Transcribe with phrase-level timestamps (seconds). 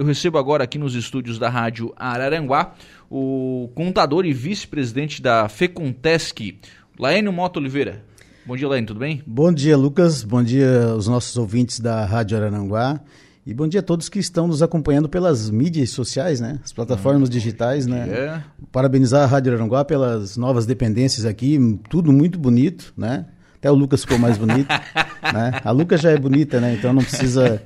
[0.00, 2.72] eu recebo agora aqui nos estúdios da Rádio Araranguá
[3.10, 6.58] o contador e vice-presidente da Fecontesc,
[6.98, 8.02] Laênio Mota Oliveira.
[8.46, 9.22] Bom dia, Laênio, tudo bem?
[9.26, 10.24] Bom dia, Lucas.
[10.24, 12.98] Bom dia aos nossos ouvintes da Rádio Araranguá.
[13.44, 16.58] E bom dia a todos que estão nos acompanhando pelas mídias sociais, né?
[16.64, 18.42] As plataformas digitais, né?
[18.72, 21.58] Parabenizar a Rádio Aranguá pelas novas dependências aqui,
[21.90, 23.26] tudo muito bonito, né?
[23.56, 24.66] Até o Lucas ficou mais bonito.
[25.22, 25.60] né?
[25.64, 26.74] A Lucas já é bonita, né?
[26.74, 27.60] Então não precisa.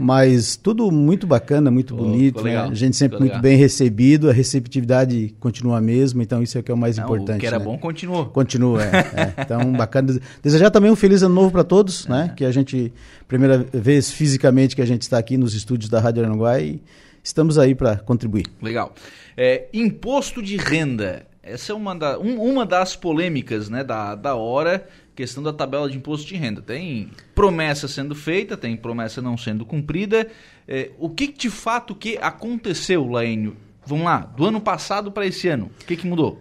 [0.00, 2.42] Mas tudo muito bacana, muito bonito.
[2.42, 2.56] Né?
[2.56, 6.64] A gente sempre muito bem recebido, a receptividade continua a mesma, então isso é o
[6.64, 7.36] que é o mais não, importante.
[7.36, 7.64] O que era né?
[7.64, 8.26] bom continua.
[8.26, 9.34] Continua, é, é.
[9.38, 10.18] Então, bacana.
[10.42, 12.10] Desejar também um feliz ano novo para todos, é.
[12.10, 12.34] né?
[12.36, 12.92] Que a gente,
[13.26, 16.80] primeira vez fisicamente que a gente está aqui nos estúdios da Rádio Aranguá e
[17.22, 18.46] estamos aí para contribuir.
[18.60, 18.92] Legal.
[19.36, 21.26] É, imposto de renda.
[21.42, 24.86] Essa é uma, da, um, uma das polêmicas né, da, da hora
[25.18, 26.62] questão da tabela de imposto de renda.
[26.62, 30.28] Tem promessa sendo feita, tem promessa não sendo cumprida.
[30.68, 33.56] É, o que de fato que aconteceu, Laênio?
[33.84, 36.40] Vamos lá, do ano passado para esse ano, o que, que mudou?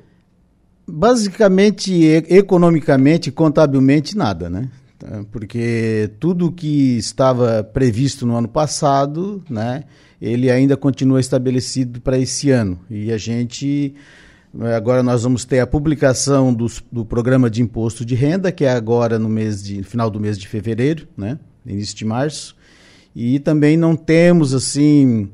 [0.88, 4.70] Basicamente, economicamente, contabilmente, nada, né?
[5.00, 9.86] Tá, porque tudo que estava previsto no ano passado, né,
[10.22, 12.80] ele ainda continua estabelecido para esse ano.
[12.92, 13.96] E a gente
[14.76, 19.20] agora nós vamos ter a publicação do, programa de imposto de renda, que é agora
[19.20, 21.38] no mês de final do mês de fevereiro, né?
[21.66, 22.56] Início de março.
[23.16, 25.30] E também não temos assim,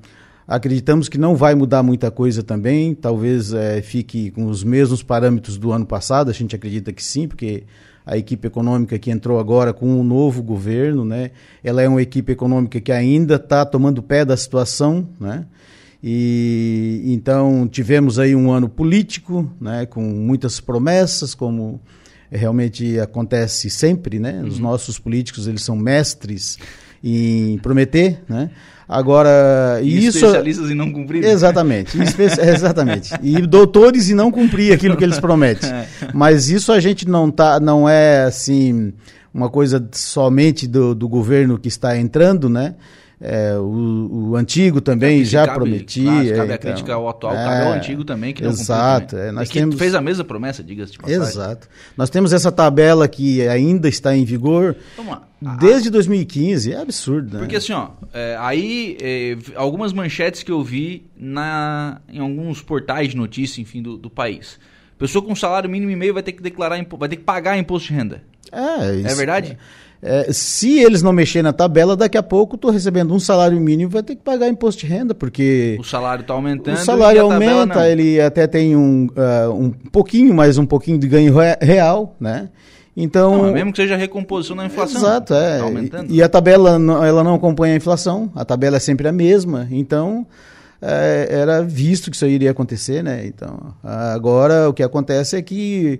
[0.48, 2.94] acreditamos que não vai mudar muita coisa também.
[2.96, 6.30] Talvez é, fique com os mesmos parâmetros do ano passado.
[6.30, 7.64] A gente acredita que sim, porque
[8.06, 11.32] a equipe econômica que entrou agora com o novo governo, né?
[11.64, 15.46] Ela é uma equipe econômica que ainda está tomando pé da situação, né?
[16.04, 21.80] E então tivemos aí um ano político, né, com muitas promessas, como
[22.30, 24.42] realmente acontece sempre, né?
[24.42, 24.48] Uhum.
[24.48, 26.58] Os nossos políticos eles são mestres
[27.02, 28.50] em prometer, né?
[28.88, 31.24] Agora, e isso especialistas em não cumprir.
[31.24, 33.14] Exatamente, exatamente.
[33.22, 35.70] E doutores em não cumprir aquilo que eles prometem.
[35.74, 35.88] É.
[36.14, 38.94] Mas isso a gente não tá, não é assim
[39.34, 42.76] uma coisa somente do, do governo que está entrando, né?
[43.22, 46.04] É, o, o, antigo também é, já cabe, prometia.
[46.04, 49.16] Claro, cabe então, a crítica ao atual, é, cabe ao antigo também, que não Exato.
[49.16, 49.76] É, nós temos...
[49.76, 51.22] fez a mesma promessa, diga-se de passagem.
[51.22, 51.70] Exato.
[51.96, 54.76] Nós temos essa tabela que ainda está em vigor
[55.60, 56.74] desde 2015.
[56.74, 57.40] É absurdo, né?
[57.40, 63.10] Porque assim, ó, é, aí é, algumas manchetes que eu vi na, em alguns portais
[63.10, 64.60] de notícia, enfim, do, do país.
[64.98, 67.88] Pessoa com salário mínimo e meio vai ter que declarar, vai ter que pagar imposto
[67.88, 68.24] de renda.
[68.52, 69.08] É, isso.
[69.08, 69.52] É verdade?
[69.52, 69.58] É,
[70.32, 74.04] se eles não mexerem na tabela, daqui a pouco estou recebendo um salário mínimo vai
[74.04, 75.78] ter que pagar imposto de renda, porque.
[75.80, 76.76] O salário está aumentando.
[76.76, 81.34] O salário aumenta, ele até tem um, uh, um pouquinho, mais um pouquinho de ganho
[81.62, 82.50] real, né?
[82.96, 85.02] Então, não, mesmo que seja recomposição da inflação.
[85.02, 85.60] Exato, é.
[85.90, 86.72] Tá e, e, a tabela
[87.06, 89.68] ela não acompanha a inflação, a tabela é sempre a mesma.
[89.72, 90.28] Então,
[90.80, 93.26] é, era visto que isso iria acontecer, né?
[93.26, 96.00] Então, agora o que acontece é que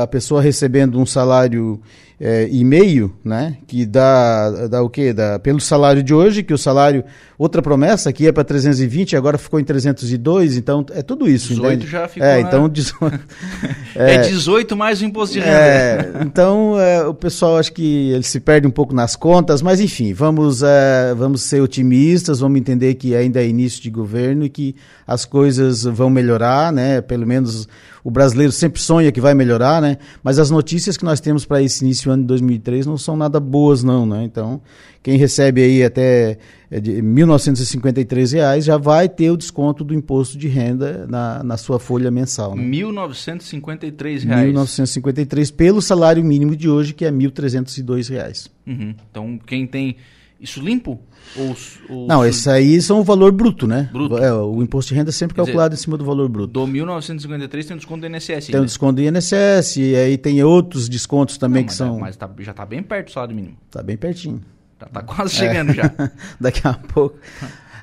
[0.00, 1.80] a pessoa recebendo um salário
[2.24, 3.56] é, e meio, né?
[3.66, 5.12] Que dá, dá o quê?
[5.12, 7.04] Dá, pelo salário de hoje, que o salário,
[7.36, 11.48] outra promessa que ia para 320, agora ficou em 302, então é tudo isso.
[11.48, 11.90] 18 entende?
[11.90, 12.28] já ficou.
[12.28, 13.20] É, então 18,
[13.96, 15.50] é, é 18 mais o imposto de renda.
[15.52, 19.80] É, então é, o pessoal acho que ele se perde um pouco nas contas, mas
[19.80, 24.48] enfim, vamos, é, vamos ser otimistas, vamos entender que ainda é início de governo e
[24.48, 27.00] que as coisas vão melhorar, né?
[27.00, 27.66] Pelo menos
[28.04, 29.96] o brasileiro sempre sonha que vai melhorar, né?
[30.22, 33.38] Mas as notícias que nós temos para esse início ano de 2003 não são nada
[33.38, 34.24] boas, não, né?
[34.24, 34.60] Então,
[35.02, 36.38] quem recebe aí até
[36.70, 41.56] é, de 1.953 reais já vai ter o desconto do imposto de renda na, na
[41.56, 42.56] sua folha mensal.
[42.56, 42.62] Né?
[42.62, 44.54] 1.953 reais.
[44.54, 48.50] 1.953 pelo salário mínimo de hoje, que é 1.302 reais.
[48.66, 48.94] Uhum.
[49.10, 49.96] Então, quem tem
[50.42, 51.00] isso limpo?
[51.36, 51.56] Ou,
[51.88, 53.88] ou não, esses aí são o valor bruto, né?
[53.92, 54.18] Bruto.
[54.18, 56.52] É, o imposto de renda é sempre calculado dizer, em cima do valor bruto.
[56.52, 58.46] Do 1953 tem um desconto do INSS.
[58.48, 61.96] Tem um desconto do INSS, e aí tem outros descontos também não, que são.
[61.96, 63.56] É, mas tá, já está bem perto do salário mínimo.
[63.68, 64.42] Está bem pertinho.
[64.74, 65.74] Está tá quase chegando é.
[65.74, 65.94] já.
[66.40, 67.16] Daqui a pouco.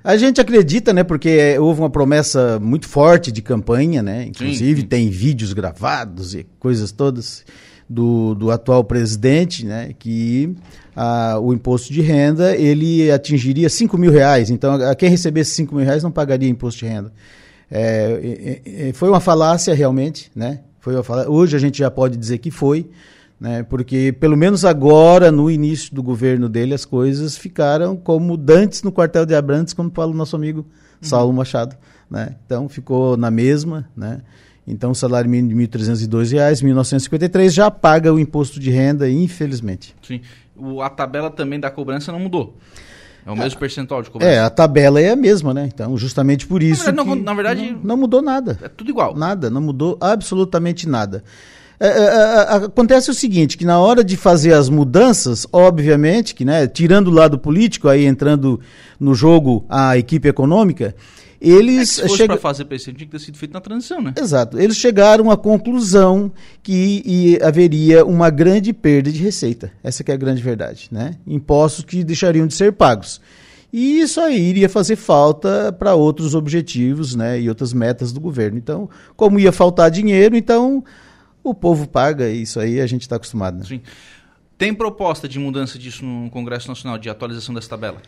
[0.04, 1.04] A gente acredita, né?
[1.04, 4.26] Porque houve uma promessa muito forte de campanha, né?
[4.26, 4.88] Inclusive sim, sim.
[4.88, 7.46] tem vídeos gravados e coisas todas
[7.90, 9.94] do, do atual presidente, né?
[9.98, 10.56] Que
[10.96, 14.52] a, o imposto de renda ele atingiria 5 mil reais.
[14.52, 17.12] Então, a, quem recebesse 5 mil reais não pagaria imposto de renda.
[17.72, 20.60] É, é, foi uma falácia realmente, né?
[20.80, 21.32] Foi uma falácia.
[21.32, 22.90] Hoje a gente já pode dizer que foi,
[23.40, 23.64] né?
[23.64, 28.92] Porque pelo menos agora, no início do governo dele, as coisas ficaram como dantes no
[28.92, 30.66] quartel de Abrantes, como fala o nosso amigo
[31.02, 31.38] Saulo uhum.
[31.38, 31.76] Machado,
[32.10, 32.36] né?
[32.46, 34.22] Então ficou na mesma, né?
[34.72, 39.10] Então, o salário mínimo de R$ 1.302, R$ 1.953 já paga o imposto de renda,
[39.10, 39.96] infelizmente.
[40.02, 40.22] Sim
[40.60, 42.56] o, a tabela também da cobrança não mudou.
[43.26, 44.32] É o mesmo ah, percentual de cobrança.
[44.32, 45.70] É, a tabela é a mesma, né?
[45.72, 46.86] Então, justamente por isso.
[46.86, 48.58] Na verdade, não, na verdade não, não, mudou nada.
[48.62, 49.16] É tudo igual.
[49.16, 51.24] Nada, não mudou absolutamente nada.
[51.80, 56.44] É, é, é, acontece o seguinte, que na hora de fazer as mudanças, obviamente, que,
[56.44, 58.60] né, tirando o lado político, aí entrando
[59.00, 60.94] no jogo a equipe econômica,
[61.42, 61.82] eles.
[61.82, 62.34] É se fosse chega...
[62.34, 64.14] para fazer PC, tinha que ter sido feito na transição, né?
[64.18, 64.60] Exato.
[64.60, 66.32] Eles chegaram à conclusão
[66.62, 69.72] que haveria uma grande perda de receita.
[69.84, 71.16] Essa é a grande verdade, né?
[71.26, 73.22] Impostos que deixariam de ser pagos.
[73.72, 78.58] E isso aí iria fazer falta para outros objetivos, né, e outras metas do governo.
[78.58, 80.84] Então, como ia faltar dinheiro, então
[81.44, 83.60] o povo paga, isso aí a gente está acostumado.
[83.60, 83.66] Né?
[83.66, 83.82] Sim.
[84.58, 88.02] Tem proposta de mudança disso no Congresso Nacional, de atualização dessa tabela?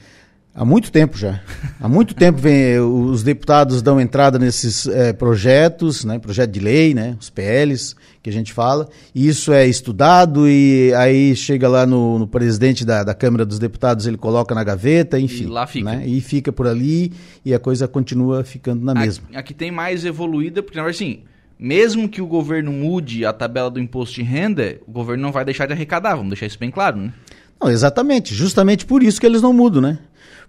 [0.53, 1.39] Há muito tempo já.
[1.79, 6.93] Há muito tempo vem, os deputados dão entrada nesses é, projetos, né, projeto de lei,
[6.93, 8.89] né, os PLs que a gente fala.
[9.15, 13.59] E isso é estudado e aí chega lá no, no presidente da, da, Câmara dos
[13.59, 15.43] Deputados, ele coloca na gaveta, enfim.
[15.43, 15.85] E lá fica.
[15.85, 17.13] Né, e fica por ali
[17.45, 19.29] e a coisa continua ficando na mesma.
[19.33, 21.23] Aqui tem mais evoluída, porque na verdade assim,
[21.57, 25.45] mesmo que o governo mude a tabela do imposto de renda, o governo não vai
[25.45, 27.13] deixar de arrecadar, vamos deixar isso bem claro, né?
[27.61, 29.99] Não, exatamente, justamente por isso que eles não mudam, né?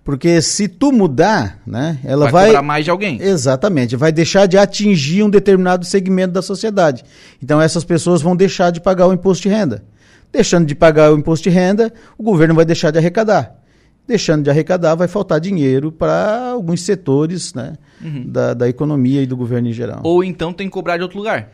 [0.04, 3.22] Porque se tu mudar, né, ela vai, vai cobrar mais de alguém.
[3.22, 7.04] Exatamente, vai deixar de atingir um determinado segmento da sociedade.
[7.40, 9.84] Então essas pessoas vão deixar de pagar o imposto de renda.
[10.32, 13.62] Deixando de pagar o imposto de renda, o governo vai deixar de arrecadar.
[14.08, 18.24] Deixando de arrecadar, vai faltar dinheiro para alguns setores né, uhum.
[18.26, 20.00] da, da economia e do governo em geral.
[20.02, 21.52] Ou então tem que cobrar de outro lugar.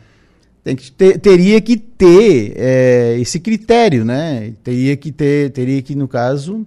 [0.64, 4.52] Tem que ter, teria que ter é, esse critério, né?
[4.64, 6.66] Teria que ter, teria que, no caso,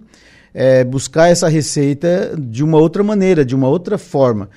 [0.54, 4.48] é, buscar essa receita de uma outra maneira, de uma outra forma.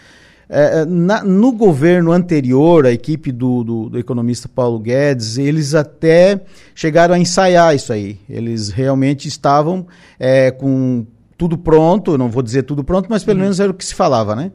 [0.48, 5.74] É, é, na, no governo anterior, a equipe do, do, do, economista Paulo Guedes, eles
[5.74, 6.40] até
[6.76, 8.20] chegaram a ensaiar isso aí.
[8.30, 9.88] Eles realmente estavam
[10.20, 11.06] é, com
[11.38, 13.44] tudo pronto, não vou dizer tudo pronto, mas pelo uhum.
[13.44, 14.52] menos era o que se falava, né?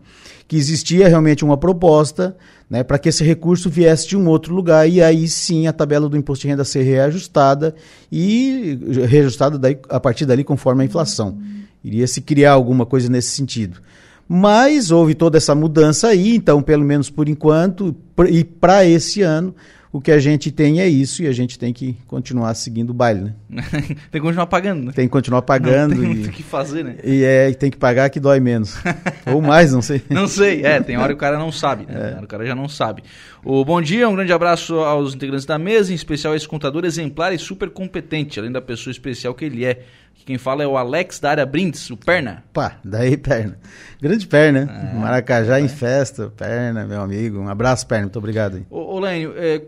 [0.51, 2.37] Que existia realmente uma proposta
[2.69, 6.09] né, para que esse recurso viesse de um outro lugar e aí sim a tabela
[6.09, 7.73] do imposto de renda ser reajustada
[8.11, 8.77] e
[9.09, 11.39] reajustada daí, a partir dali conforme a inflação.
[11.85, 13.81] Iria se criar alguma coisa nesse sentido.
[14.29, 17.95] Mas houve toda essa mudança aí, então, pelo menos por enquanto,
[18.29, 19.55] e para esse ano,
[19.93, 22.95] o que a gente tem é isso e a gente tem que continuar seguindo o
[22.95, 23.63] baile, né?
[24.11, 24.93] tem que continuar pagando, né?
[24.95, 25.97] Tem que continuar pagando.
[25.97, 26.97] Não, tem o que fazer, né?
[27.03, 28.79] E é, tem que pagar que dói menos.
[29.27, 30.01] Ou mais, não sei.
[30.09, 32.17] não sei, é, tem hora que o cara não sabe, né?
[32.19, 32.23] É.
[32.23, 33.03] O cara já não sabe.
[33.45, 36.85] O bom dia, um grande abraço aos integrantes da mesa, em especial a esse contador
[36.85, 39.83] exemplar e super competente, além da pessoa especial que ele é.
[40.25, 42.45] Quem fala é o Alex da área Brindes, o Perna.
[42.53, 43.59] Pá, daí Perna.
[44.01, 44.61] Grande Perna.
[44.71, 45.63] É, Maracajá é.
[45.63, 47.41] em festa, Perna, meu amigo.
[47.41, 48.05] Um abraço, Perna.
[48.05, 48.65] Muito obrigado.
[48.71, 49.63] Ô, ô Lênio, é,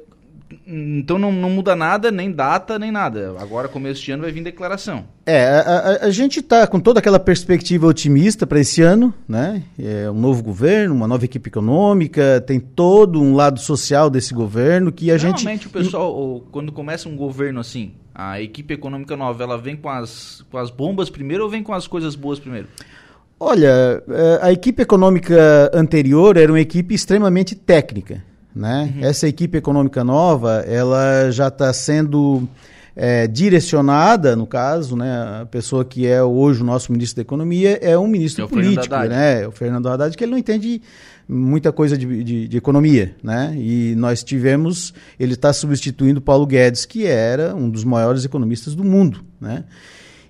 [0.66, 3.34] então não, não muda nada, nem data, nem nada.
[3.38, 5.04] Agora, começo de ano, vai vir declaração.
[5.25, 9.62] É, a, a, a gente está com toda aquela perspectiva otimista para esse ano, né?
[9.78, 14.90] É um novo governo, uma nova equipe econômica, tem todo um lado social desse governo
[14.90, 15.44] que a Normalmente, gente...
[15.44, 19.88] Normalmente o pessoal, quando começa um governo assim, a equipe econômica nova, ela vem com
[19.88, 22.69] as, com as bombas primeiro ou vem com as coisas boas primeiro?
[23.38, 28.22] Olha, é, a equipe econômica anterior era uma equipe extremamente técnica.
[28.54, 28.93] Né?
[28.96, 29.04] Uhum.
[29.04, 32.46] Essa equipe econômica nova, ela já está sendo
[32.94, 35.40] é, direcionada, no caso, né?
[35.43, 38.94] A pessoa que é hoje o nosso ministro da Economia é um ministro é político,
[38.94, 39.46] né?
[39.46, 40.82] O Fernando Haddad, que ele não entende
[41.28, 43.54] muita coisa de, de, de economia, né?
[43.56, 48.85] E nós tivemos, ele está substituindo Paulo Guedes, que era um dos maiores economistas do
[48.85, 49.64] mundo, né?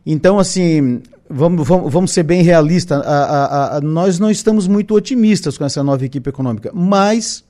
[0.05, 4.95] Então, assim, vamos, vamos, vamos ser bem realistas, a, a, a, nós não estamos muito
[4.95, 7.45] otimistas com essa nova equipe econômica, mas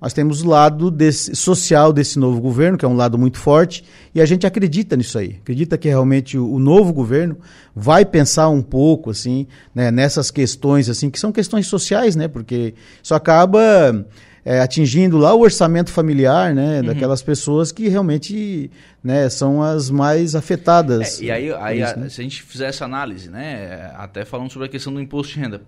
[0.00, 3.82] nós temos o lado desse, social desse novo governo, que é um lado muito forte,
[4.14, 5.38] e a gente acredita nisso aí.
[5.40, 7.38] Acredita que realmente o, o novo governo
[7.74, 12.28] vai pensar um pouco assim, né, nessas questões assim, que são questões sociais, né?
[12.28, 13.60] Porque isso acaba
[14.46, 16.86] é, atingindo lá o orçamento familiar, né, uhum.
[16.86, 18.70] daquelas pessoas que realmente,
[19.02, 21.20] né, são as mais afetadas.
[21.20, 22.08] É, e aí, aí isso, a, né?
[22.08, 25.40] se a gente fizer essa análise, né, até falando sobre a questão do imposto de
[25.40, 25.62] renda,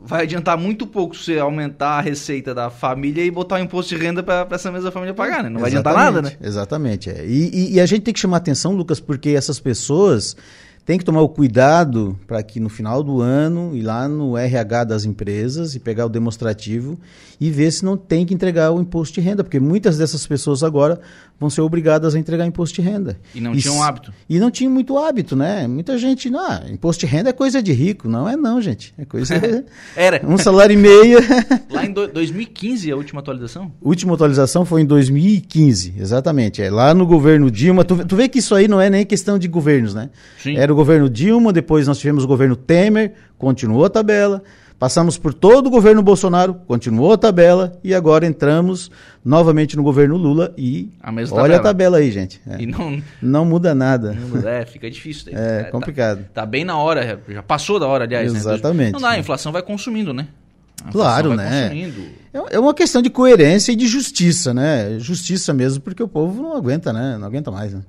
[0.00, 4.02] vai adiantar muito pouco você aumentar a receita da família e botar o imposto de
[4.02, 5.48] renda para essa mesma família pagar, né?
[5.48, 6.32] Não vai adiantar nada, né?
[6.40, 7.08] Exatamente.
[7.08, 7.24] É.
[7.24, 10.36] E, e, e, a gente tem que chamar atenção, Lucas, porque essas pessoas
[10.84, 14.84] tem que tomar o cuidado para que no final do ano ir lá no RH
[14.84, 16.98] das empresas e pegar o demonstrativo
[17.40, 20.62] e ver se não tem que entregar o imposto de renda, porque muitas dessas pessoas
[20.62, 21.00] agora
[21.38, 23.18] vão ser obrigadas a entregar imposto de renda.
[23.34, 24.12] E não e tinham hábito.
[24.28, 25.66] E não tinham muito hábito, né?
[25.66, 28.08] Muita gente, não, ah, imposto de renda é coisa de rico.
[28.08, 28.94] Não é não, gente.
[28.96, 29.34] É coisa...
[29.96, 30.22] Era.
[30.24, 31.18] Um salário e meio.
[31.68, 33.72] lá em do, 2015 a última atualização?
[33.82, 36.62] Última atualização foi em 2015, exatamente.
[36.62, 37.84] É lá no governo Dilma.
[37.84, 40.10] Tu, tu vê que isso aí não é nem questão de governos, né?
[40.38, 40.56] Sim.
[40.56, 44.42] Era Era o governo Dilma, depois nós tivemos o governo Temer, continuou a tabela.
[44.78, 48.90] Passamos por todo o governo Bolsonaro, continuou a tabela, e agora entramos
[49.22, 51.56] novamente no governo Lula e A olha tabela.
[51.56, 52.40] a tabela aí, gente.
[52.48, 52.62] É.
[52.62, 54.14] E não, Não muda nada.
[54.14, 55.30] não- É, fica difícil.
[55.36, 56.24] É tá- complicado.
[56.32, 58.32] Tá, bem na hora, já passou da hora, aliás.
[58.32, 58.38] né?
[58.38, 58.92] Exatamente.
[58.92, 60.26] Não dá, a inflação vai consumindo, né?
[60.84, 61.62] A Claro, vai né?
[61.68, 62.02] Consumindo.
[62.34, 64.98] É é uma questão de coerência e de justiça, né?
[64.98, 67.16] Justiça mesmo, porque o povo não aguenta, né?
[67.18, 67.82] Não aguenta mais, né?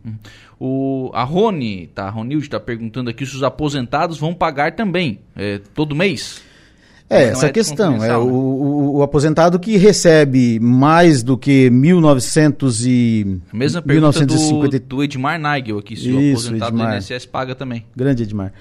[0.60, 5.20] O, a Rony, tá, a Ronilde tá perguntando aqui se os aposentados vão pagar também,
[5.36, 6.42] é, todo mês.
[7.10, 7.96] É, essa é questão.
[8.04, 8.32] É o, né?
[8.34, 14.86] o- o aposentado que recebe mais do que 1900 e A mesma pergunta 1950 do,
[14.98, 16.92] do Edmar Nagel aqui, se o Isso, aposentado Edmar.
[16.92, 17.86] do INSS paga também.
[17.96, 18.52] Grande Edmar.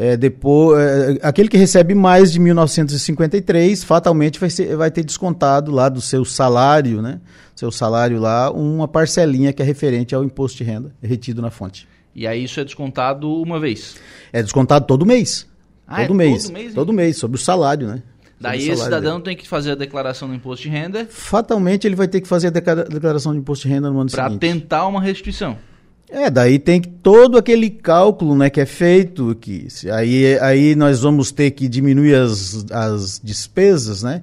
[0.00, 5.72] É, depois, é, aquele que recebe mais de 1953, fatalmente vai, ser- vai ter descontado
[5.72, 7.20] lá do seu salário, né?
[7.56, 11.88] Seu salário lá, uma parcelinha que é referente ao imposto de renda retido na fonte.
[12.14, 13.96] E aí isso é descontado uma vez.
[14.32, 15.48] É descontado todo mês.
[15.86, 16.44] Ah, é todo mês.
[16.44, 16.72] todo mês, hein?
[16.74, 18.02] todo mês, sobre o salário, né?
[18.40, 19.24] Daí esse cidadão dele.
[19.24, 22.46] tem que fazer a declaração do imposto de renda Fatalmente ele vai ter que fazer
[22.46, 24.40] a declara- declaração de imposto de renda no ano para seguinte.
[24.40, 25.58] tentar uma restituição.
[26.10, 31.00] É, daí tem que todo aquele cálculo né, que é feito, que aí, aí nós
[31.00, 34.22] vamos ter que diminuir as, as despesas, né?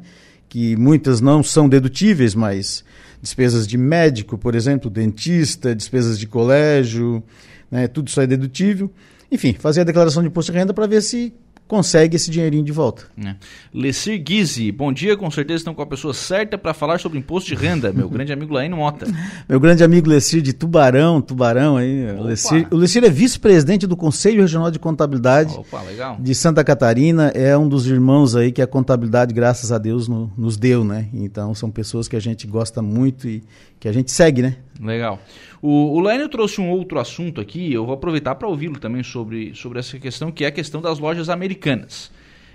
[0.49, 2.83] Que muitas não são dedutíveis, mas
[3.21, 7.23] despesas de médico, por exemplo, dentista, despesas de colégio,
[7.69, 8.91] né, tudo isso é dedutível.
[9.31, 11.33] Enfim, fazer a declaração de imposto de renda para ver se
[11.67, 13.03] consegue esse dinheirinho de volta.
[13.17, 13.37] Né?
[13.73, 17.49] Lecir Guise, bom dia, com certeza estão com a pessoa certa para falar sobre imposto
[17.49, 19.07] de renda, meu grande amigo Laíno Mota.
[19.49, 22.05] Meu grande amigo Lecir de Tubarão, Tubarão aí.
[22.11, 22.23] O Opa.
[22.23, 25.53] Lecir, o Lecir é vice-presidente do Conselho Regional de Contabilidade.
[25.55, 25.81] Opa,
[26.19, 30.31] de Santa Catarina é um dos irmãos aí que a contabilidade, graças a Deus, no-
[30.37, 31.07] nos deu, né?
[31.13, 33.43] Então são pessoas que a gente gosta muito e
[33.79, 34.57] que a gente segue, né?
[34.81, 35.19] Legal.
[35.61, 39.53] O, o Laínio trouxe um outro assunto aqui, eu vou aproveitar para ouvi-lo também sobre,
[39.55, 42.11] sobre essa questão, que é a questão das lojas americanas.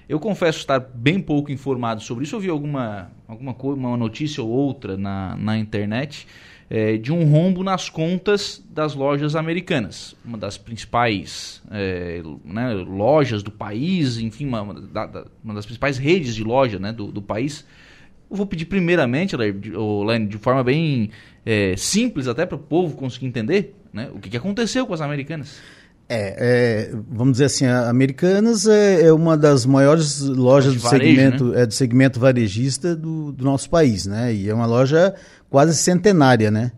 [0.09, 2.35] Eu confesso estar bem pouco informado sobre isso.
[2.35, 6.27] Eu vi alguma, alguma coisa, uma notícia ou outra na, na internet
[6.69, 10.17] eh, de um rombo nas contas das lojas americanas.
[10.25, 15.97] Uma das principais eh, né, lojas do país, enfim, uma da- da- uma das principais
[15.97, 17.65] redes de loja né, do, do país.
[18.31, 21.11] Eu vou pedir primeiramente, Laine, de forma bem
[21.45, 25.01] eh, simples até para o povo conseguir entender, né, o que, que aconteceu com as
[25.01, 25.59] americanas.
[26.13, 31.05] É, é, vamos dizer assim, a Americanas é, é uma das maiores lojas do varejo,
[31.05, 34.35] segmento, é, do segmento varejista do, do nosso país, né?
[34.35, 35.15] E é uma loja
[35.49, 36.73] quase centenária, né?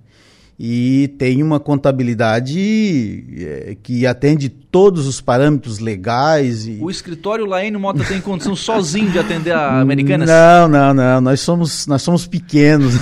[0.64, 7.76] E tem uma contabilidade é, que atende todos os parâmetros legais e O escritório Laine
[7.76, 10.28] Mota tem condição sozinho de atender a Americanas?
[10.28, 11.20] Não, não, não.
[11.20, 12.94] Nós somos, nós somos pequenos.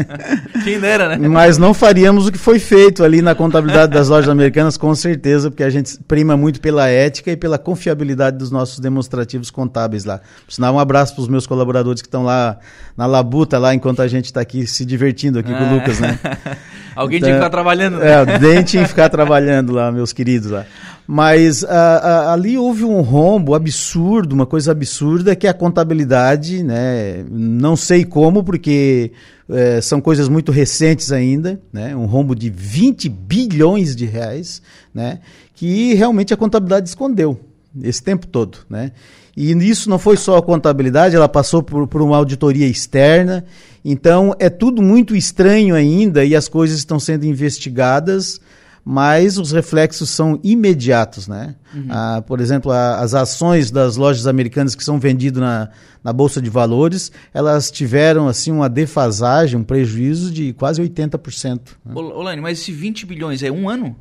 [0.64, 1.28] Quem dera, né?
[1.28, 5.50] Mas não faríamos o que foi feito ali na contabilidade das lojas americanas, com certeza,
[5.50, 10.20] porque a gente prima muito pela ética e pela confiabilidade dos nossos demonstrativos contábeis lá.
[10.46, 12.58] Por sinal, um abraço para os meus colaboradores que estão lá
[12.96, 15.74] na labuta, lá enquanto a gente está aqui se divertindo aqui com o Ah.
[15.74, 16.18] Lucas, né?
[17.02, 17.98] Alguém Então, tinha que estar trabalhando.
[17.98, 18.12] né?
[18.12, 20.64] É, o dente em ficar trabalhando lá, meus queridos lá.
[21.06, 26.62] Mas ah, ah, ali houve um rombo absurdo, uma coisa absurda, que é a contabilidade,
[26.62, 27.24] né?
[27.30, 29.12] Não sei como, porque
[29.50, 31.94] eh, são coisas muito recentes ainda, né?
[31.96, 34.62] Um rombo de 20 bilhões de reais,
[34.94, 35.18] né?
[35.54, 37.38] Que realmente a contabilidade escondeu
[37.82, 38.92] esse tempo todo, né?
[39.36, 43.44] E nisso não foi só a contabilidade, ela passou por, por uma auditoria externa.
[43.84, 48.40] Então é tudo muito estranho ainda e as coisas estão sendo investigadas,
[48.84, 51.54] mas os reflexos são imediatos, né?
[51.88, 55.70] Ah, por exemplo, a- as ações das lojas americanas que são vendidas na,
[56.04, 61.60] na bolsa de valores, elas tiveram assim uma defasagem, um prejuízo de quase 80%.
[61.86, 61.92] né?
[61.94, 63.96] Laine, mas esse 20 bilhões é um ano?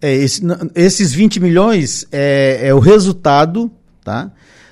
[0.00, 0.42] É, esse-
[0.74, 3.70] esses 20 milhões é, é o resultado
[4.04, 4.30] tá,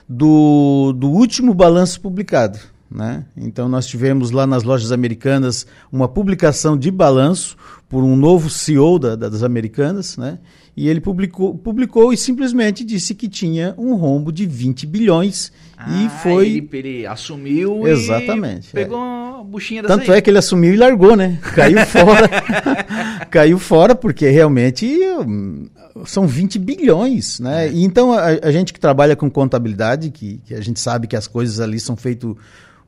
[0.08, 2.58] do, do último balanço publicado.
[2.88, 3.24] Né?
[3.36, 7.56] Então, nós tivemos lá nas lojas americanas uma publicação de balanço
[7.88, 10.38] por um novo CEO da- da- das americanas, né?
[10.76, 16.06] e ele publicou, publicou e simplesmente disse que tinha um rombo de 20 bilhões e
[16.06, 16.46] Ah, foi.
[16.48, 18.98] Ele, ele assumiu Exatamente, e pegou
[19.44, 21.38] buchinha da Tanto é que ele assumiu e largou, né?
[21.54, 22.28] Caiu fora.
[23.30, 24.86] Caiu fora porque realmente
[25.26, 25.66] hum,
[26.04, 27.70] são 20 bilhões, né?
[27.70, 31.16] E então a, a gente que trabalha com contabilidade, que, que a gente sabe que
[31.16, 32.34] as coisas ali são feitas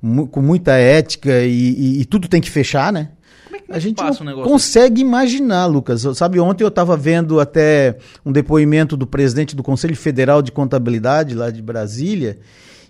[0.00, 3.08] mu- com muita ética e, e- e tudo tem que fechar, né?
[3.44, 6.02] Como é que A gente não consegue imaginar, Lucas.
[6.16, 11.34] Sabe, ontem eu estava vendo até um depoimento do presidente do Conselho Federal de Contabilidade
[11.34, 12.38] lá de Brasília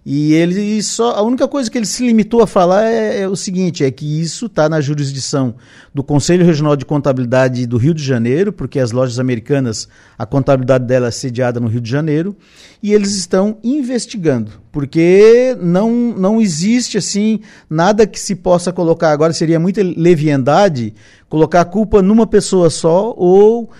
[0.04, 1.16] E ele só.
[1.16, 4.20] A única coisa que ele se limitou a falar é, é o seguinte: é que
[4.20, 5.54] isso está na jurisdição
[5.94, 9.88] do Conselho Regional de Contabilidade do Rio de Janeiro, porque as lojas americanas,
[10.18, 12.36] a contabilidade dela é sediada no Rio de Janeiro,
[12.82, 19.10] e eles estão investigando, porque não, não existe assim nada que se possa colocar.
[19.10, 20.94] Agora seria muita leviandade
[21.28, 23.70] colocar a culpa numa pessoa só ou.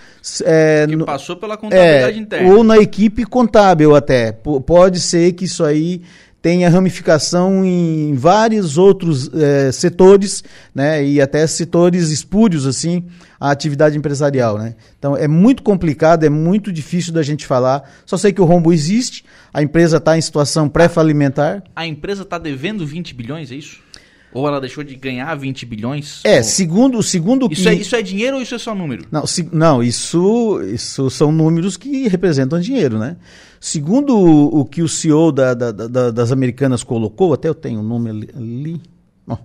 [0.43, 2.53] É, que passou pela contabilidade é, interna.
[2.53, 4.31] Ou na equipe contábil até.
[4.31, 6.01] P pode ser que isso aí
[6.41, 10.43] tenha ramificação em vários outros é, setores,
[10.73, 13.03] né, e até setores espúrios, assim,
[13.39, 14.75] a atividade empresarial, né.
[14.97, 18.71] Então, é muito complicado, é muito difícil da gente falar, só sei que o rombo
[18.71, 21.63] existe, a empresa está em situação pré-falimentar.
[21.75, 23.88] A empresa está devendo 20 bilhões, é isso?
[24.33, 26.21] Ou ela deixou de ganhar 20 bilhões?
[26.23, 26.43] É, ou...
[26.43, 27.69] segundo, segundo isso que...
[27.69, 29.05] É, isso é dinheiro ou isso é só número?
[29.11, 29.49] Não, se...
[29.51, 33.17] não isso, isso são números que representam dinheiro, né?
[33.59, 37.79] Segundo o, o que o CEO da, da, da, das americanas colocou, até eu tenho
[37.79, 38.81] o um nome ali, ali.
[39.27, 39.37] Oh,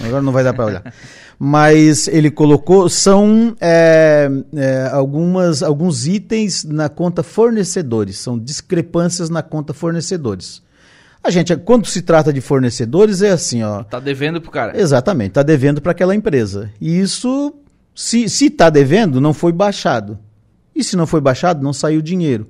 [0.00, 0.94] agora não vai dar para olhar.
[1.38, 9.42] Mas ele colocou, são é, é, algumas, alguns itens na conta fornecedores, são discrepâncias na
[9.42, 10.62] conta fornecedores.
[11.26, 13.82] A gente, quando se trata de fornecedores, é assim, ó.
[13.82, 14.80] Tá devendo pro cara.
[14.80, 16.70] Exatamente, tá devendo para aquela empresa.
[16.80, 17.52] E isso,
[17.92, 20.20] se, se tá devendo, não foi baixado.
[20.72, 22.46] E se não foi baixado, não saiu dinheiro.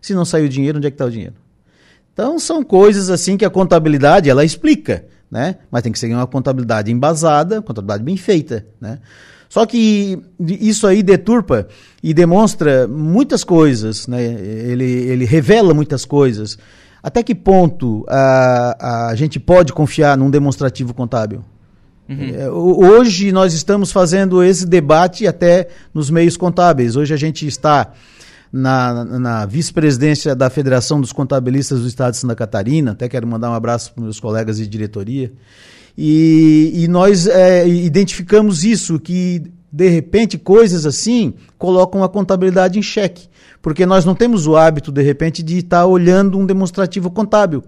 [0.00, 1.34] Se não saiu dinheiro, onde é que está o dinheiro?
[2.10, 5.56] Então são coisas assim que a contabilidade ela explica, né?
[5.70, 8.98] Mas tem que ser uma contabilidade embasada, contabilidade bem feita, né?
[9.46, 11.68] Só que isso aí deturpa
[12.02, 14.24] e demonstra muitas coisas, né?
[14.24, 16.56] Ele, ele revela muitas coisas.
[17.06, 21.44] Até que ponto a, a gente pode confiar num demonstrativo contábil?
[22.08, 22.34] Uhum.
[22.34, 26.96] É, hoje nós estamos fazendo esse debate até nos meios contábeis.
[26.96, 27.92] Hoje a gente está
[28.52, 32.90] na, na vice-presidência da Federação dos Contabilistas do Estado de Santa Catarina.
[32.90, 35.32] Até quero mandar um abraço para meus colegas de diretoria.
[35.96, 42.82] E, e nós é, identificamos isso, que de repente coisas assim colocam a contabilidade em
[42.82, 43.28] xeque.
[43.60, 47.64] Porque nós não temos o hábito, de repente, de estar tá olhando um demonstrativo contábil.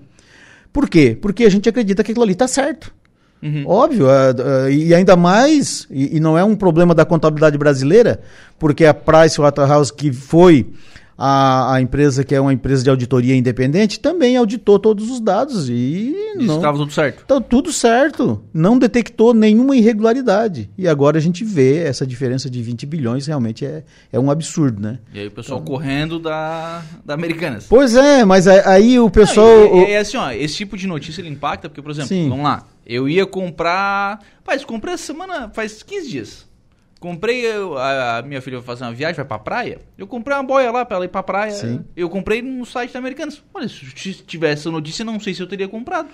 [0.73, 1.19] Por quê?
[1.21, 2.95] Porque a gente acredita que aquilo ali está certo.
[3.43, 3.65] Uhum.
[3.67, 8.21] Óbvio, uh, uh, e ainda mais, e, e, não é um problema da contabilidade brasileira,
[8.59, 10.73] porque a Pricewaterhouse, que foi
[11.19, 15.69] a, a empresa que é uma empresa de auditoria independente, também auditou todos os dados
[15.69, 17.23] e não estava tudo certo.
[17.25, 20.71] Então, tudo certo, não detectou nenhuma irregularidade.
[20.79, 24.81] E agora a gente vê essa diferença de 20 bilhões, realmente é, é um absurdo,
[24.81, 25.01] né?
[25.13, 27.67] E aí o pessoal então, correndo da, da Americanas.
[27.69, 29.49] Pois é, mas aí o pessoal...
[29.49, 32.29] Não, é, é, assim, ó, esse tipo de notícia ele impacta, porque, por exemplo, Sim.
[32.29, 34.21] vamos lá, eu ia comprar.
[34.45, 36.48] Faz, comprei semana, faz 15 dias.
[37.01, 37.45] Comprei,
[37.77, 39.79] a, a, minha filha vai fazer uma viagem, vai pra praia.
[39.97, 41.53] Eu comprei uma boia lá pra ela ir pra praia.
[41.53, 41.85] Sim.
[41.97, 43.41] Eu comprei no site da Americanas.
[43.55, 43.85] Olha, se
[44.27, 46.09] tivesse essa notícia, não sei se eu teria comprado.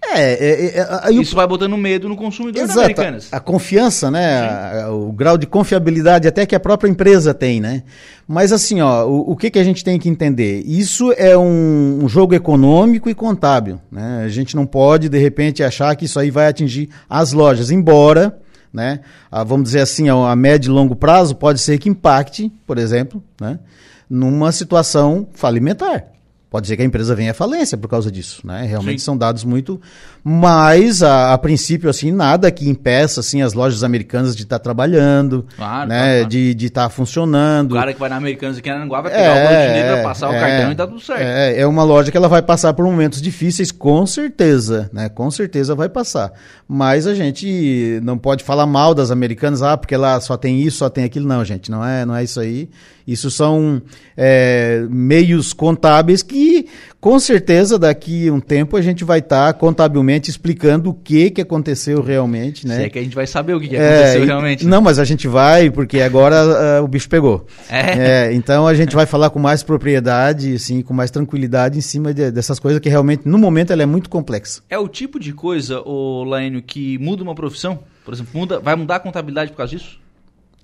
[0.00, 3.28] É, é, é, é Isso vai botando medo no consumidor Exato, Americanas.
[3.32, 4.82] A, confiança, né?
[4.82, 7.82] A, o grau de confiabilidade até que a própria empresa tem, né?
[8.26, 10.62] Mas assim, ó, o, o que, que a gente tem que entender?
[10.64, 13.80] Isso é um, um, jogo econômico e contábil.
[13.90, 14.22] Né?
[14.24, 18.38] A gente não pode, de repente, achar que isso aí vai atingir as lojas, embora.
[18.72, 19.00] Né?
[19.30, 22.78] A, vamos dizer assim, a, a médio e longo prazo pode ser que impacte, por
[22.78, 23.58] exemplo, né?
[24.08, 26.06] numa situação falimentar.
[26.50, 28.64] Pode ser que a empresa venha à falência por causa disso, né?
[28.64, 29.04] Realmente Sim.
[29.04, 29.78] são dados muito,
[30.24, 34.62] mas a, a, princípio assim nada que impeça assim as lojas americanas de estar tá
[34.62, 36.20] trabalhando, claro, né?
[36.20, 36.28] Claro.
[36.28, 37.72] De estar tá funcionando.
[37.72, 40.02] O cara que vai na Americanas aqui na Aranguá vai pegar é, o dinheiro, vai
[40.04, 41.20] passar é, o cartão e tá tudo certo.
[41.20, 45.10] É, é uma loja que ela vai passar por momentos difíceis, com certeza, né?
[45.10, 46.32] Com certeza vai passar.
[46.66, 50.78] Mas a gente não pode falar mal das americanas, ah, porque lá só tem isso,
[50.78, 52.70] só tem aquilo, não, gente, não é, não é isso aí.
[53.08, 53.80] Isso são
[54.14, 56.66] é, meios contábeis que,
[57.00, 61.30] com certeza, daqui a um tempo a gente vai estar tá contabilmente explicando o que,
[61.30, 62.76] que aconteceu realmente, né?
[62.76, 64.64] Se é que a gente vai saber o que, que é, aconteceu realmente.
[64.66, 64.70] Né?
[64.70, 67.46] Não, mas a gente vai, porque agora uh, o bicho pegou.
[67.70, 68.26] É.
[68.26, 68.34] é.
[68.34, 72.30] Então a gente vai falar com mais propriedade, assim, com mais tranquilidade em cima de,
[72.30, 74.60] dessas coisas que realmente, no momento, ela é muito complexa.
[74.68, 77.78] É o tipo de coisa, o Laênio, que muda uma profissão?
[78.04, 79.98] Por exemplo, muda, vai mudar a contabilidade por causa disso?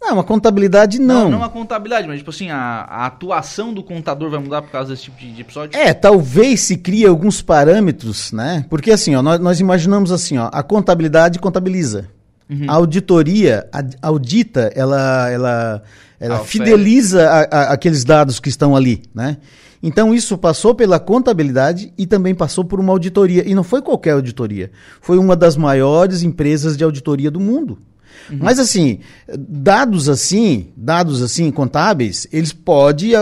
[0.04, 1.24] Não, a contabilidade não.
[1.24, 4.70] Não, não a contabilidade, mas tipo assim, a, a, atuação do contador vai mudar por
[4.70, 5.80] causa desse tipo de, de, episódio?
[5.80, 8.66] É, talvez se crie alguns parâmetros, né?
[8.68, 12.10] Porque assim, ó, nós, nós imaginamos assim, ó, a contabilidade contabiliza.
[12.50, 12.66] Uhum.
[12.68, 15.82] A auditoria a, audita, ela, ela,
[16.20, 19.38] ela fideliza a, a, aqueles dados que estão ali, né?
[19.82, 23.48] Então isso passou pela contabilidade e também passou por uma auditoria.
[23.48, 24.70] E não foi qualquer auditoria.
[25.00, 27.78] Foi uma das maiores empresas de auditoria do mundo.
[28.30, 28.38] Uhum.
[28.40, 29.00] Mas assim,
[29.36, 33.12] dados assim, dados assim contábeis, eles pode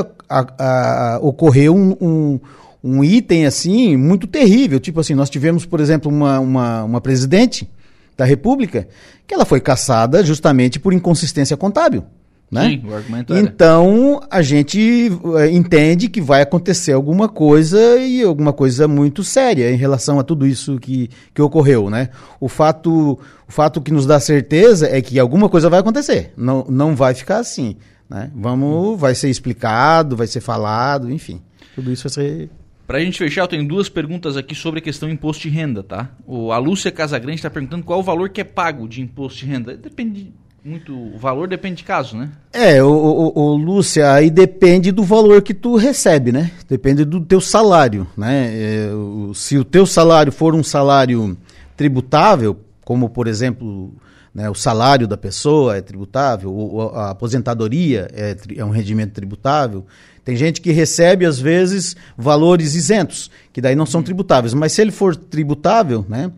[1.20, 2.40] ocorrer um, um,
[2.82, 4.80] um item assim muito terrível.
[4.80, 7.68] Tipo assim, nós tivemos, por exemplo, uma, uma, uma presidente
[8.16, 8.88] da República
[9.26, 12.04] que ela foi caçada justamente por inconsistência contábil.
[12.52, 12.68] Né?
[12.68, 13.42] Sim, o argumento era.
[13.42, 19.72] Então a gente eh, entende que vai acontecer alguma coisa e alguma coisa muito séria
[19.72, 22.10] em relação a tudo isso que, que ocorreu, né?
[22.38, 26.66] O fato, o fato que nos dá certeza é que alguma coisa vai acontecer, não,
[26.68, 27.74] não vai ficar assim,
[28.06, 28.30] né?
[28.34, 31.40] Vamos, vai ser explicado, vai ser falado, enfim,
[31.74, 32.50] tudo isso vai ser
[32.86, 35.82] para a gente fechar, eu tenho duas perguntas aqui sobre a questão imposto de renda,
[35.82, 36.10] tá?
[36.26, 39.46] O, a Lúcia Casagrande está perguntando qual o valor que é pago de imposto de
[39.46, 39.74] renda.
[39.74, 40.94] Depende muito.
[40.94, 42.30] O valor depende de caso, né?
[42.52, 46.50] É, o, o, Lúcia, aí depende do valor que tu recebe, né?
[46.68, 48.50] Depende do teu salário, né?
[48.54, 51.36] É, o, se o teu salário for um salário
[51.76, 53.92] tributável, como por exemplo
[54.34, 59.84] né, o salário da pessoa é tributável, a aposentadoria é, é um rendimento tributável.
[60.24, 64.54] Tem gente que recebe, às vezes, valores isentos, que daí não são tributáveis.
[64.54, 66.30] Mas se ele for tributável, né,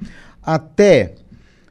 [0.42, 1.14] até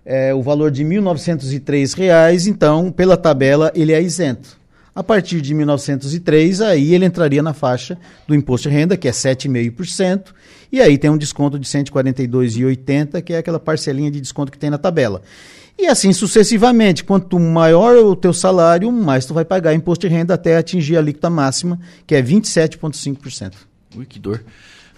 [0.05, 4.57] é, o valor de R$ 1.903, então, pela tabela, ele é isento.
[4.95, 9.11] A partir de 1903, aí ele entraria na faixa do imposto de renda, que é
[9.11, 10.33] 7,5%,
[10.71, 14.57] e aí tem um desconto de R$ 142,80, que é aquela parcelinha de desconto que
[14.57, 15.21] tem na tabela.
[15.77, 20.35] E assim sucessivamente, quanto maior o teu salário, mais tu vai pagar imposto de renda
[20.35, 23.53] até atingir a alíquota máxima, que é 27,5%.
[23.95, 24.43] Ui, que dor.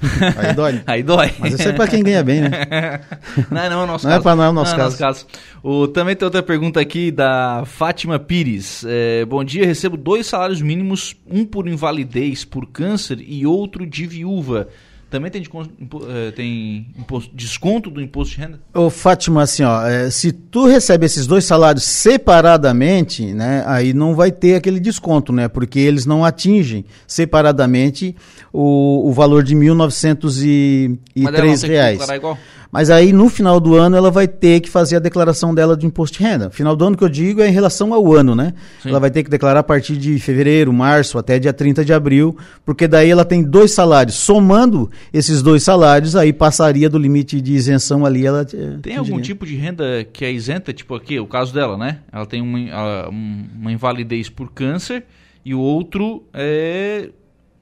[0.38, 0.81] Aí dói.
[0.86, 1.34] Aí dói.
[1.39, 2.49] Mas isso é para quem ganha bem, né?
[3.49, 4.19] Não, não é o nosso não caso.
[4.19, 5.03] É pra, não é o nosso não caso.
[5.03, 5.41] É nosso caso.
[5.63, 8.84] O, também tem outra pergunta aqui da Fátima Pires.
[8.88, 14.05] É, bom dia, recebo dois salários mínimos, um por invalidez por câncer e outro de
[14.05, 14.67] viúva
[15.09, 18.59] também tem, eh, tem imposto, desconto do imposto de renda?
[18.73, 24.15] Ô, Fátima, assim, ó, é, se tu recebe esses dois salários separadamente, né, aí não
[24.15, 28.15] vai ter aquele desconto, né, porque eles não atingem separadamente
[28.51, 32.09] o, o valor de 1.903 reais.
[32.09, 32.37] Igual?
[32.75, 35.85] Mas aí no final do ano ela vai ter que fazer a declaração dela de
[35.85, 36.49] imposto de renda.
[36.49, 38.53] Final do ano que eu digo é em relação ao ano, né?
[38.83, 38.89] Sim.
[38.89, 42.38] Ela vai ter que declarar a partir de fevereiro, março, até dia 30 de abril,
[42.65, 44.17] porque daí ela tem dois salários.
[44.17, 48.25] Somando esses dois salários, aí passaria do limite de isenção ali.
[48.25, 50.73] Ela eh, tem algum tipo de renda que é isenta?
[50.73, 51.99] Tipo aqui, o caso dela, né?
[52.11, 55.05] Ela tem uma, uma invalidez por câncer
[55.45, 57.09] e o outro é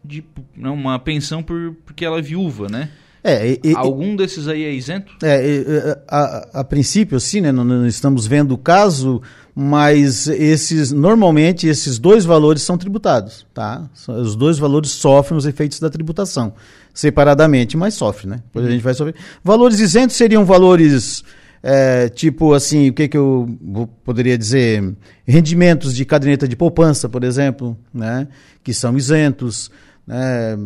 [0.03, 0.23] de
[0.57, 2.89] uma pensão por, porque ela é viúva, né?
[3.23, 5.13] É, e, Algum desses aí é isento?
[5.23, 9.21] É, a, a, princípio, sim, né, não, não, estamos vendo o caso,
[9.55, 13.89] mas esses normalmente esses dois valores são tributados, tá?
[14.09, 16.53] Os dois valores sofrem os efeitos da tributação
[16.93, 18.41] separadamente, mas sofre, né?
[18.45, 19.15] Depois a gente vai sofrer.
[19.43, 21.23] Valores isentos seriam valores
[21.63, 23.57] é, tipo assim, o que, que eu
[24.03, 24.93] poderia dizer?
[25.25, 28.27] Rendimentos de caderneta de poupança, por exemplo, né?
[28.61, 29.71] Que são isentos,
[30.05, 30.57] né?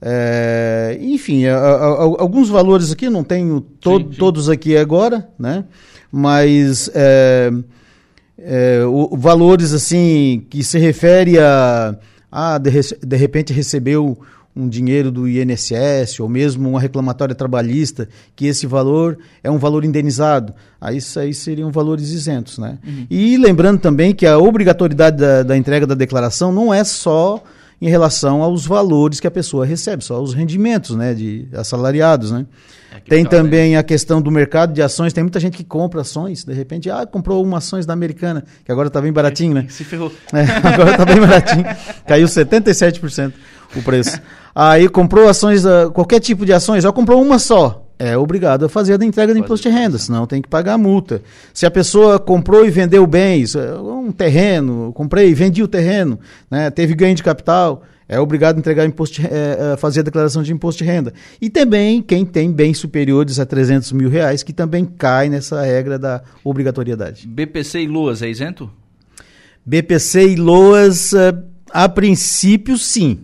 [0.00, 4.18] É, enfim, a, a, alguns valores aqui, não tenho to sim, sim.
[4.18, 5.64] todos aqui agora, né?
[6.12, 7.50] mas é,
[8.38, 11.96] é, o, valores assim que se refere a,
[12.30, 12.70] a de,
[13.04, 14.18] de repente recebeu
[14.54, 19.84] um dinheiro do INSS ou mesmo uma reclamatória trabalhista, que esse valor é um valor
[19.84, 20.54] indenizado.
[20.80, 22.56] Aí isso aí seriam valores isentos.
[22.56, 22.78] Né?
[22.86, 23.06] Uhum.
[23.10, 27.42] E lembrando também que a obrigatoriedade da, da entrega da declaração não é só
[27.80, 32.30] em relação aos valores que a pessoa recebe, só os rendimentos né, de assalariados.
[32.30, 32.46] Né?
[32.94, 33.78] É tem também né?
[33.78, 37.06] a questão do mercado de ações, tem muita gente que compra ações, de repente, ah,
[37.06, 39.66] comprou uma ações da Americana, que agora está bem baratinho, né?
[39.70, 40.10] Se ferrou.
[40.32, 41.64] É, agora está bem baratinho,
[42.06, 43.32] caiu 77%
[43.74, 44.20] o preço.
[44.54, 49.00] Aí comprou ações, qualquer tipo de ações, já comprou uma só, é obrigado a fazer
[49.00, 51.22] a entrega do imposto de renda, senão tem que pagar a multa.
[51.52, 56.18] Se a pessoa comprou e vendeu bens, é, um terreno, comprei e vendi o terreno,
[56.50, 60.42] né, teve ganho de capital, é obrigado a entregar imposto de, é, fazer a declaração
[60.42, 61.12] de imposto de renda.
[61.40, 65.98] E também quem tem bens superiores a 300 mil reais, que também cai nessa regra
[65.98, 67.26] da obrigatoriedade.
[67.26, 68.70] BPC e LOAS é isento?
[69.64, 71.34] BPC e LOAS, é,
[71.72, 73.20] a princípio, sim.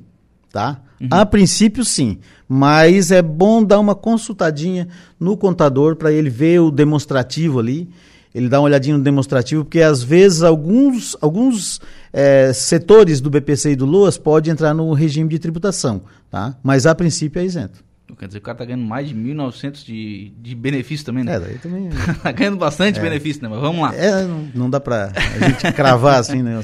[0.51, 0.82] Tá?
[1.03, 1.09] Uhum.
[1.11, 2.19] A princípio, sim
[2.55, 4.87] mas é bom dar uma consultadinha
[5.19, 7.89] no contador para ele ver o demonstrativo ali.
[8.35, 11.81] Ele dá uma olhadinha no demonstrativo, porque às vezes alguns, alguns
[12.13, 16.55] é, setores do BPC e do LOAS podem entrar no regime de tributação, tá?
[16.63, 17.83] mas a princípio é isento.
[18.19, 21.35] Quer dizer, o cara está ganhando mais de 1.900 de, de benefício também, né?
[21.35, 21.89] É, daí também...
[21.89, 23.03] Está ganhando bastante é.
[23.03, 23.49] benefício, né?
[23.49, 23.95] Mas vamos lá.
[23.97, 26.61] É, não, não dá para a gente cravar assim, né?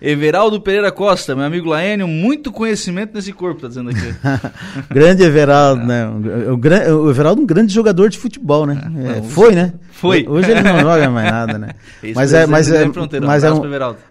[0.00, 4.14] Everaldo Pereira Costa, meu amigo Laênio, muito conhecimento nesse corpo, tá dizendo aqui.
[4.92, 6.06] grande Everaldo, né?
[6.06, 8.80] O, o, Everaldo é um grande jogador de futebol, né?
[9.18, 9.72] É, foi, né?
[9.90, 10.26] Foi.
[10.28, 11.70] Hoje ele não joga mais nada, né?
[12.14, 12.84] mas é, mas é,
[13.20, 13.62] mas é, um,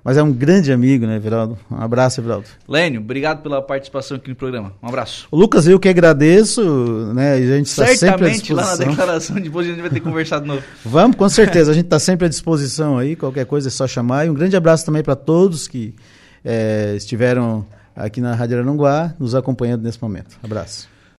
[0.03, 1.57] mas é um grande amigo, né, Everaldo?
[1.69, 2.47] Um abraço, Everaldo.
[2.67, 4.73] Lênio, obrigado pela participação aqui no programa.
[4.81, 5.27] Um abraço.
[5.29, 6.63] O Lucas, eu que agradeço,
[7.13, 7.33] né?
[7.33, 8.55] A gente está sempre à disposição.
[8.55, 10.63] lá na declaração, depois a gente vai ter conversado de novo.
[10.83, 11.71] Vamos, com certeza.
[11.71, 13.15] A gente está sempre à disposição aí.
[13.15, 14.25] Qualquer coisa é só chamar.
[14.25, 15.95] E um grande abraço também para todos que
[16.43, 20.37] é, estiveram aqui na Rádio Aranguá nos acompanhando nesse momento.
[20.41, 20.94] Abraço.